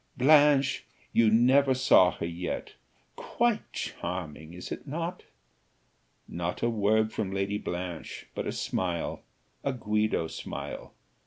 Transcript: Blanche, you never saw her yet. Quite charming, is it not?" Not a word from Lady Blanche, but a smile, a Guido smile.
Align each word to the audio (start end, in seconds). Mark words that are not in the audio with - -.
Blanche, 0.17 0.83
you 1.13 1.29
never 1.29 1.75
saw 1.75 2.09
her 2.09 2.25
yet. 2.25 2.73
Quite 3.15 3.71
charming, 3.71 4.51
is 4.51 4.71
it 4.71 4.87
not?" 4.87 5.25
Not 6.27 6.63
a 6.63 6.71
word 6.71 7.13
from 7.13 7.31
Lady 7.31 7.59
Blanche, 7.59 8.25
but 8.33 8.47
a 8.47 8.51
smile, 8.51 9.21
a 9.63 9.73
Guido 9.73 10.25
smile. 10.25 10.95